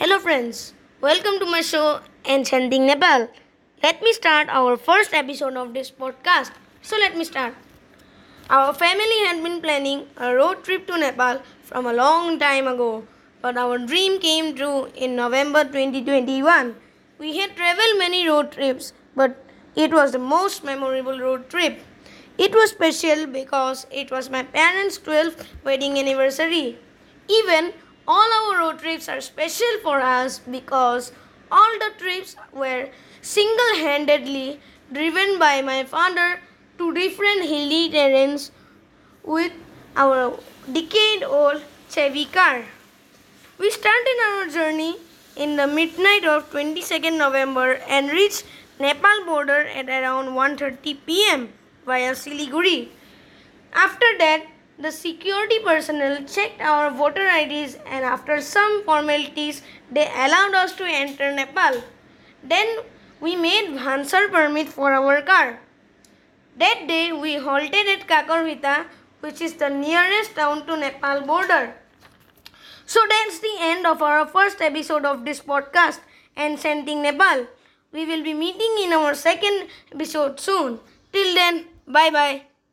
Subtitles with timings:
[0.00, 0.72] Hello, friends.
[1.02, 3.28] Welcome to my show, Enchanting Nepal.
[3.82, 6.52] Let me start our first episode of this podcast.
[6.80, 7.52] So, let me start.
[8.48, 13.04] Our family had been planning a road trip to Nepal from a long time ago,
[13.42, 16.74] but our dream came true in November 2021.
[17.18, 19.44] We had traveled many road trips, but
[19.76, 21.78] it was the most memorable road trip.
[22.38, 26.78] It was special because it was my parents' 12th wedding anniversary.
[27.28, 27.74] Even
[28.06, 31.12] all our road trips are special for us because
[31.50, 32.88] all the trips were
[33.22, 34.60] single handedly
[34.92, 36.40] driven by my father
[36.78, 38.50] to different hilly terrains
[39.24, 39.52] with
[39.96, 40.38] our
[40.72, 42.64] decade old Chevy car.
[43.58, 44.96] We started our journey
[45.36, 48.44] in the midnight of 22nd November and reached
[48.78, 51.48] Nepal border at around 1:30 pm
[51.84, 52.88] via Siliguri.
[53.72, 54.46] After that,
[54.80, 60.84] the security personnel checked our voter IDs and after some formalities, they allowed us to
[60.84, 61.82] enter Nepal.
[62.42, 62.78] Then
[63.20, 65.60] we made Bhansar permit for our car.
[66.56, 68.86] That day, we halted at Kakarvita,
[69.20, 71.74] which is the nearest town to Nepal border.
[72.86, 76.00] So that's the end of our first episode of this podcast,
[76.36, 77.46] Enchanting Nepal.
[77.92, 80.80] We will be meeting in our second episode soon.
[81.12, 82.49] Till then, bye bye.